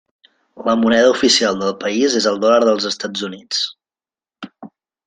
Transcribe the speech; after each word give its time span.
La 0.69 0.73
moneda 0.83 1.11
oficial 1.11 1.59
del 1.65 1.75
país 1.83 2.17
és 2.23 2.29
el 2.33 2.43
dòlar 2.47 2.59
dels 2.67 2.91
Estats 2.95 3.29
Units. 3.31 3.65